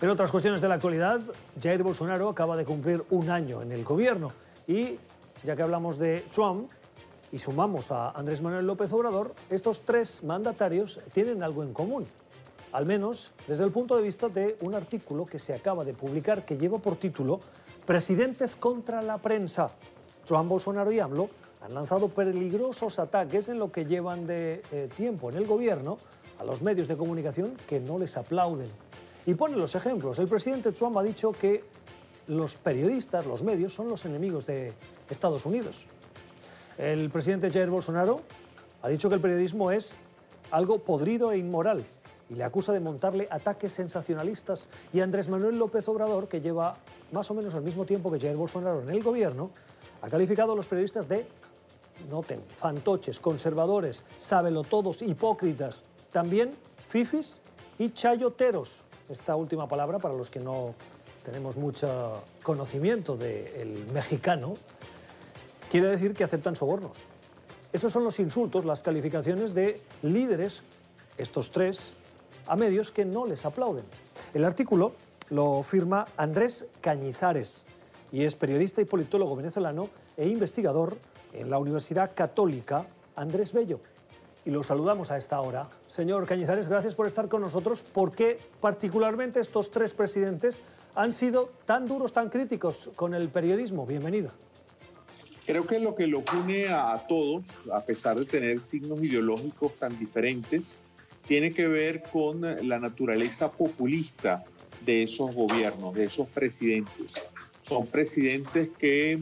[0.00, 1.20] En otras cuestiones de la actualidad,
[1.62, 4.32] Jair Bolsonaro acaba de cumplir un año en el gobierno
[4.66, 4.96] y,
[5.44, 6.70] ya que hablamos de Trump
[7.30, 12.06] y sumamos a Andrés Manuel López Obrador, estos tres mandatarios tienen algo en común,
[12.72, 16.46] al menos desde el punto de vista de un artículo que se acaba de publicar
[16.46, 17.38] que lleva por título
[17.84, 19.70] Presidentes contra la prensa.
[20.24, 21.28] Trump, Bolsonaro y AMLO
[21.60, 25.98] han lanzado peligrosos ataques en lo que llevan de eh, tiempo en el gobierno
[26.38, 28.70] a los medios de comunicación que no les aplauden.
[29.26, 30.18] Y pone los ejemplos.
[30.18, 31.64] El presidente Trump ha dicho que
[32.26, 34.72] los periodistas, los medios, son los enemigos de
[35.08, 35.84] Estados Unidos.
[36.78, 38.22] El presidente Jair Bolsonaro
[38.82, 39.94] ha dicho que el periodismo es
[40.50, 41.84] algo podrido e inmoral
[42.30, 44.68] y le acusa de montarle ataques sensacionalistas.
[44.92, 46.76] Y Andrés Manuel López Obrador, que lleva
[47.12, 49.50] más o menos el mismo tiempo que Jair Bolsonaro en el gobierno,
[50.00, 51.26] ha calificado a los periodistas de,
[52.08, 55.82] noten, fantoches, conservadores, sábelotodos, hipócritas,
[56.12, 56.52] también
[56.88, 57.42] fifis
[57.78, 60.74] y chayoteros esta última palabra, para los que no
[61.24, 64.54] tenemos mucho conocimiento del mexicano,
[65.70, 66.96] quiere decir que aceptan sobornos.
[67.72, 70.62] Esos son los insultos, las calificaciones de líderes,
[71.18, 71.92] estos tres,
[72.46, 73.84] a medios que no les aplauden.
[74.34, 74.92] El artículo
[75.28, 77.66] lo firma Andrés Cañizares
[78.10, 80.98] y es periodista y politólogo venezolano e investigador
[81.32, 83.80] en la Universidad Católica Andrés Bello
[84.44, 85.68] y lo saludamos a esta hora.
[85.86, 87.82] Señor Cañizares, gracias por estar con nosotros.
[87.82, 90.62] ¿Por qué particularmente estos tres presidentes
[90.94, 93.86] han sido tan duros, tan críticos con el periodismo?
[93.86, 94.30] Bienvenido.
[95.46, 99.98] Creo que lo que lo une a todos, a pesar de tener signos ideológicos tan
[99.98, 100.76] diferentes,
[101.26, 104.44] tiene que ver con la naturaleza populista
[104.84, 107.12] de esos gobiernos, de esos presidentes.
[107.62, 109.18] Son presidentes que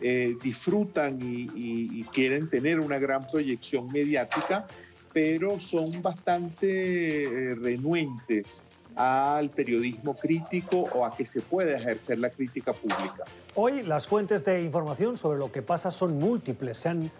[0.00, 4.66] eh, disfrutan y, quieren tener una gran proyección mediática,
[5.12, 8.60] pero son bastante eh, renuentes
[8.94, 13.24] al periodismo crítico o a que se pueda ejercer la crítica pública.
[13.54, 17.10] Hoy las fuentes de información sobre lo que pasa son múltiples, se han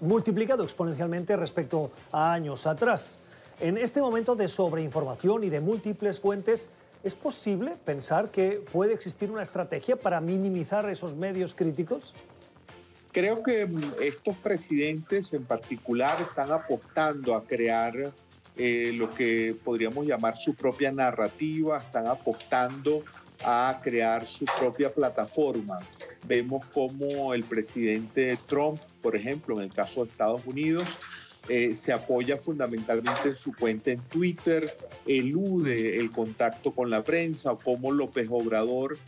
[0.00, 3.18] multiplicado exponencialmente respecto a años atrás.
[3.60, 6.68] En este momento de sobreinformación y de múltiples fuentes,
[7.04, 12.14] ¿Es posible pensar que puede existir una estrategia para minimizar esos medios críticos?
[13.12, 18.10] Creo que mm, estos presidentes en particular están apostando a crear
[18.56, 23.02] eh, lo que podríamos llamar su propia narrativa, están apostando
[23.44, 25.80] a crear su propia plataforma.
[26.26, 30.88] Vemos como el presidente Trump, por ejemplo, en el caso de Estados Unidos,
[31.48, 37.56] eh, se apoya fundamentalmente en su cuenta en Twitter, elude el contacto con la prensa,
[37.62, 38.98] como López Obrador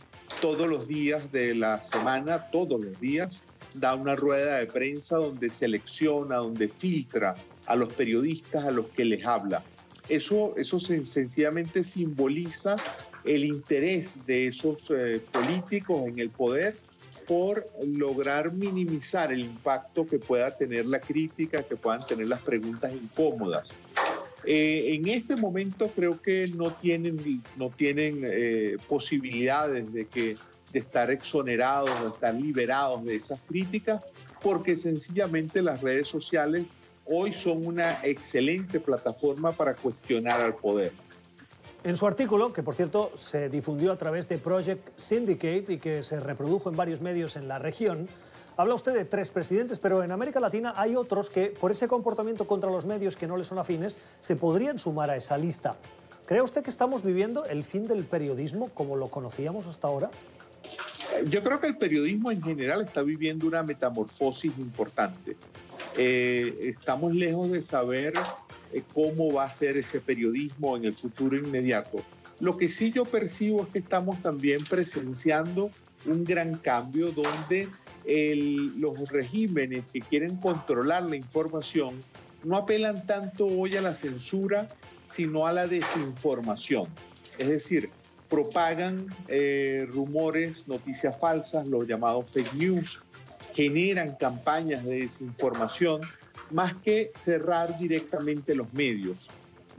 [0.41, 3.43] todos los días de la semana, todos los días,
[3.73, 9.05] da una rueda de prensa donde selecciona, donde filtra a los periodistas a los que
[9.05, 9.63] les habla.
[10.09, 12.75] Eso, eso sencillamente simboliza
[13.25, 16.75] el interés de esos eh, políticos en el poder
[17.27, 22.93] por lograr minimizar el impacto que pueda tener la crítica, que puedan tener las preguntas
[22.93, 23.69] incómodas.
[24.45, 30.37] Eh, en este momento creo que no tienen, no tienen eh, posibilidades de, que,
[30.71, 34.01] de estar exonerados, de estar liberados de esas críticas,
[34.41, 36.65] porque sencillamente las redes sociales
[37.05, 40.93] hoy son una excelente plataforma para cuestionar al poder.
[41.87, 46.03] En su artículo, que por cierto se difundió a través de Project Syndicate y que
[46.03, 48.09] se reprodujo en varios medios en la región,
[48.57, 52.45] habla usted de tres presidentes, pero en América Latina hay otros que, por ese comportamiento
[52.45, 55.77] contra los medios que no les son afines, se podrían sumar a esa lista.
[56.25, 60.11] ¿Cree usted que estamos viviendo el fin del periodismo como lo conocíamos hasta ahora?
[61.29, 65.37] Yo creo que el periodismo en general está viviendo una metamorfosis importante.
[65.95, 68.21] Eh, estamos lejos de saber eh,
[68.93, 71.97] cómo va a ser ese periodismo en el futuro inmediato.
[72.39, 75.71] Lo que sí yo percibo es que estamos también presenciando
[76.05, 77.69] un gran cambio donde
[78.77, 82.01] los regímenes que quieren controlar la información
[82.43, 84.69] no apelan tanto hoy a la censura,
[85.05, 86.87] sino a la desinformación.
[87.37, 87.89] Es decir,
[88.29, 93.01] propagan eh, rumores, noticias falsas, los llamados fake news,
[93.55, 96.01] generan campañas de desinformación
[96.51, 99.29] más que cerrar directamente los medios.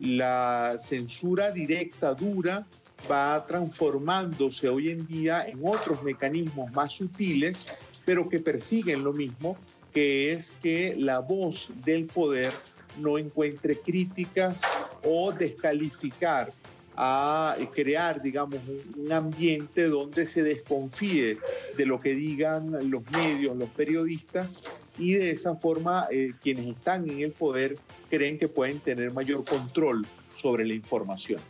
[0.00, 2.66] La censura directa, dura,
[3.10, 7.66] va transformándose hoy en día en otros mecanismos más sutiles,
[8.04, 9.56] pero que persiguen lo mismo,
[9.92, 12.52] que es que la voz del poder
[13.00, 14.60] no encuentre críticas
[15.04, 16.52] o descalificar
[17.00, 18.58] a crear, digamos,
[18.96, 21.38] un, ambiente donde se desconfíe
[21.76, 24.64] de lo que digan los medios, los periodistas,
[24.98, 27.76] y de esa forma eh, quienes están en el poder
[28.10, 30.06] creen que pueden tener mayor control
[30.36, 31.40] sobre la información.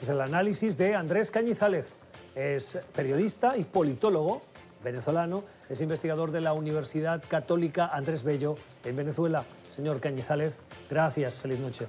[0.00, 1.94] es el análisis de Andrés Cañizález.
[2.34, 4.42] Es periodista y politólogo
[4.84, 9.44] venezolano, es investigador de la Universidad Católica Andrés Bello en Venezuela.
[9.74, 10.54] Señor Cañizález,
[10.88, 11.86] gracias, feliz noche.